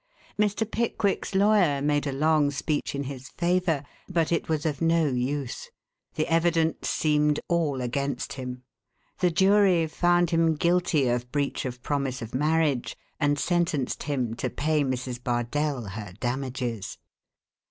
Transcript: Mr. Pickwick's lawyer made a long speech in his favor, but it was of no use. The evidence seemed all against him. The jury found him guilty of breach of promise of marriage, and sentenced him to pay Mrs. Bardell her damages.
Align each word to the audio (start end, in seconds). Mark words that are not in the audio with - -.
Mr. 0.35 0.65
Pickwick's 0.65 1.35
lawyer 1.35 1.79
made 1.79 2.07
a 2.07 2.11
long 2.11 2.49
speech 2.49 2.95
in 2.95 3.03
his 3.03 3.29
favor, 3.29 3.83
but 4.09 4.31
it 4.31 4.49
was 4.49 4.65
of 4.65 4.81
no 4.81 5.05
use. 5.05 5.69
The 6.15 6.25
evidence 6.27 6.89
seemed 6.89 7.39
all 7.47 7.81
against 7.81 8.33
him. 8.33 8.63
The 9.19 9.29
jury 9.29 9.85
found 9.85 10.31
him 10.31 10.55
guilty 10.55 11.07
of 11.07 11.31
breach 11.31 11.65
of 11.65 11.83
promise 11.83 12.19
of 12.23 12.33
marriage, 12.33 12.97
and 13.19 13.37
sentenced 13.37 14.01
him 14.01 14.33
to 14.37 14.49
pay 14.49 14.83
Mrs. 14.83 15.23
Bardell 15.23 15.83
her 15.89 16.13
damages. 16.19 16.97